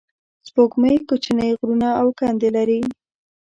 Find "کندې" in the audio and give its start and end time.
2.19-2.49